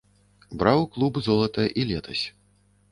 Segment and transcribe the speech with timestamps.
[0.61, 2.25] Браў клуб золата і летась.